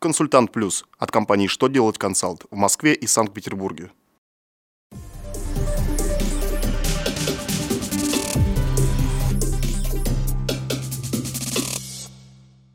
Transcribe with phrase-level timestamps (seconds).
[0.00, 3.90] Консультант Плюс от компании «Что делать консалт» в Москве и Санкт-Петербурге.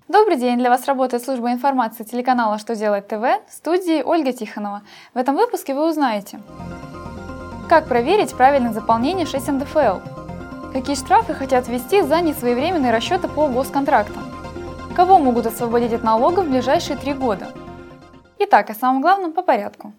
[0.10, 0.58] Добрый день!
[0.58, 4.82] Для вас работает служба информации телеканала «Что делать ТВ» в студии Ольга Тихонова.
[5.14, 6.42] В этом выпуске вы узнаете,
[7.70, 10.00] как проверить правильное заполнение 6 НДФЛ,
[10.74, 14.24] какие штрафы хотят ввести за несвоевременные расчеты по госконтрактам,
[14.94, 17.48] кого могут освободить от налогов в ближайшие три года.
[18.40, 19.94] Итак, о самом главном по порядку.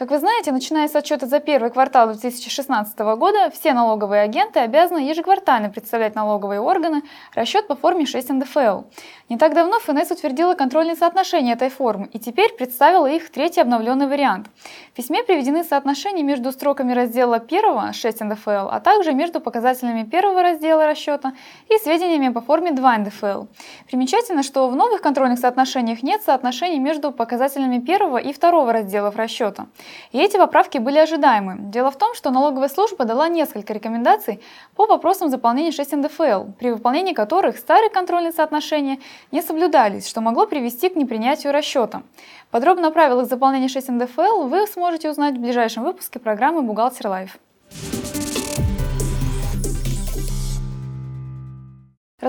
[0.00, 5.00] Как вы знаете, начиная с отчета за первый квартал 2016 года, все налоговые агенты обязаны
[5.00, 7.02] ежеквартально представлять налоговые органы
[7.34, 8.84] расчет по форме 6 НДФЛ.
[9.28, 14.06] Не так давно ФНС утвердила контрольные соотношения этой формы и теперь представила их третий обновленный
[14.06, 14.46] вариант.
[14.92, 20.42] В письме приведены соотношения между строками раздела 1 6 НДФЛ, а также между показателями первого
[20.42, 21.34] раздела расчета
[21.68, 23.44] и сведениями по форме 2 НДФЛ.
[23.86, 29.66] Примечательно, что в новых контрольных соотношениях нет соотношений между показателями первого и второго разделов расчета.
[30.12, 31.56] И эти поправки были ожидаемы.
[31.58, 34.40] Дело в том, что налоговая служба дала несколько рекомендаций
[34.76, 38.98] по вопросам заполнения 6 НДФЛ, при выполнении которых старые контрольные соотношения
[39.32, 42.02] не соблюдались, что могло привести к непринятию расчета.
[42.50, 47.38] Подробно о правилах заполнения 6 НДФЛ вы сможете узнать в ближайшем выпуске программы «Бухгалтер Live».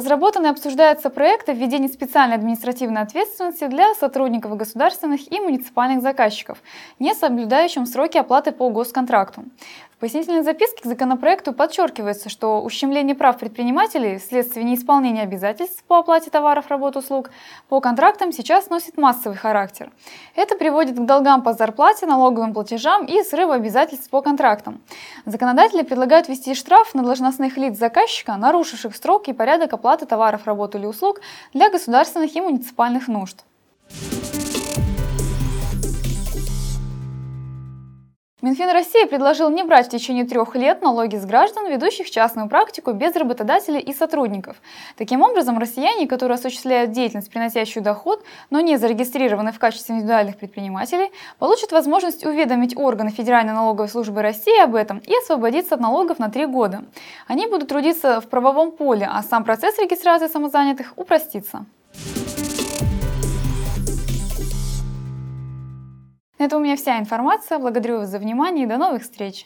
[0.02, 6.58] Разработан и обсуждается проект о введении специальной административной ответственности для сотрудников государственных и муниципальных заказчиков,
[6.98, 9.44] не соблюдающим сроки оплаты по госконтракту
[10.02, 16.66] пояснительной записке к законопроекту подчеркивается, что ущемление прав предпринимателей вследствие неисполнения обязательств по оплате товаров,
[16.70, 17.30] работ, услуг
[17.70, 19.92] по контрактам сейчас носит массовый характер.
[20.36, 24.82] Это приводит к долгам по зарплате, налоговым платежам и срыву обязательств по контрактам.
[25.28, 30.74] Законодатели предлагают ввести штраф на должностных лиц заказчика, нарушивших срок и порядок оплаты товаров, работ
[30.74, 31.22] или услуг
[31.54, 33.44] для государственных и муниципальных нужд.
[38.42, 42.92] Минфин России предложил не брать в течение трех лет налоги с граждан, ведущих частную практику
[42.92, 44.58] без работодателей и сотрудников.
[44.98, 51.12] Таким образом, россияне, которые осуществляют деятельность, приносящую доход, но не зарегистрированы в качестве индивидуальных предпринимателей,
[51.38, 56.32] получат возможность уведомить органы Федеральной налоговой службы России об этом и освободиться от налогов на
[56.32, 56.84] три года.
[57.28, 61.68] Они будут трудиться в правовом поле, а сам процесс регистрации самозанятых упростится.
[66.52, 67.60] Это у меня вся информация.
[67.60, 69.46] Благодарю вас за внимание и до новых встреч!